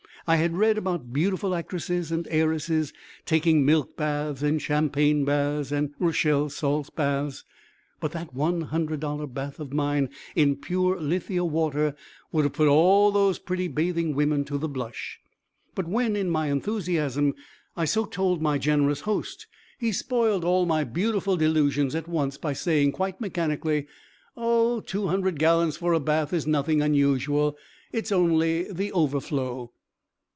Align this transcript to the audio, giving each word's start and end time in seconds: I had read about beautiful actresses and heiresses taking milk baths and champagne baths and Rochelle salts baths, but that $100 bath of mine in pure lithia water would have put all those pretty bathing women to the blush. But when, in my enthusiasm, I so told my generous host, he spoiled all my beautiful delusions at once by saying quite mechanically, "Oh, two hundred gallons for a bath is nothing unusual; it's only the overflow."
I 0.27 0.35
had 0.35 0.55
read 0.55 0.77
about 0.77 1.11
beautiful 1.11 1.55
actresses 1.55 2.09
and 2.11 2.25
heiresses 2.29 2.93
taking 3.25 3.65
milk 3.65 3.97
baths 3.97 4.43
and 4.43 4.61
champagne 4.61 5.25
baths 5.25 5.71
and 5.73 5.93
Rochelle 5.99 6.47
salts 6.47 6.91
baths, 6.91 7.43
but 7.99 8.11
that 8.11 8.33
$100 8.35 9.33
bath 9.33 9.59
of 9.59 9.73
mine 9.73 10.09
in 10.35 10.57
pure 10.57 11.01
lithia 11.01 11.43
water 11.43 11.95
would 12.31 12.43
have 12.45 12.53
put 12.53 12.67
all 12.69 13.11
those 13.11 13.39
pretty 13.39 13.67
bathing 13.67 14.13
women 14.13 14.45
to 14.45 14.57
the 14.59 14.69
blush. 14.69 15.19
But 15.73 15.87
when, 15.87 16.15
in 16.15 16.29
my 16.29 16.47
enthusiasm, 16.51 17.33
I 17.75 17.83
so 17.85 18.05
told 18.05 18.41
my 18.43 18.57
generous 18.59 19.01
host, 19.01 19.47
he 19.79 19.91
spoiled 19.91 20.45
all 20.45 20.67
my 20.67 20.83
beautiful 20.83 21.35
delusions 21.35 21.95
at 21.95 22.07
once 22.07 22.37
by 22.37 22.53
saying 22.53 22.91
quite 22.93 23.19
mechanically, 23.19 23.87
"Oh, 24.37 24.81
two 24.81 25.07
hundred 25.07 25.39
gallons 25.39 25.75
for 25.77 25.91
a 25.93 25.99
bath 25.99 26.31
is 26.31 26.45
nothing 26.47 26.79
unusual; 26.81 27.57
it's 27.91 28.11
only 28.13 28.71
the 28.71 28.91
overflow." 28.93 29.71